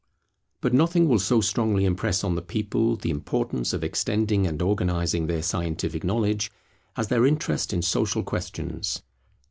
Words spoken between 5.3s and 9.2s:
scientific knowledge, as their interest in social questions.